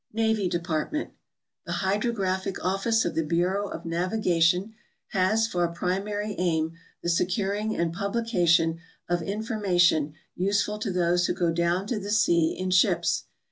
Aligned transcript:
Navy 0.13 0.49
Department.— 0.49 1.11
The 1.67 1.73
Hydrographic 1.85 2.65
Office 2.65 3.05
of 3.05 3.13
the 3.13 3.21
Bureau 3.23 3.67
of 3.69 3.85
Navigation 3.85 4.73
has 5.09 5.45
for 5.47 5.63
a 5.63 5.71
primar}' 5.75 6.33
aim 6.39 6.71
the 7.03 7.07
securing 7.09 7.75
and 7.75 7.93
publication 7.93 8.79
of 9.07 9.21
information 9.21 10.15
useful 10.35 10.79
to 10.79 10.91
those 10.91 11.27
who 11.27 11.33
go 11.33 11.51
down 11.51 11.85
to 11.85 11.99
the 11.99 12.09
sea 12.09 12.57
in 12.57 12.71
ships. 12.71 13.25